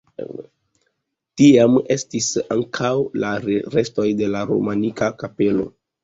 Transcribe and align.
Tiam 1.41 1.75
estiĝis 1.95 2.29
ankaŭ 2.55 2.91
la 3.23 3.33
restoj 3.75 4.07
de 4.23 4.31
la 4.37 4.41
romanika 4.53 5.11
kapelo. 5.25 5.67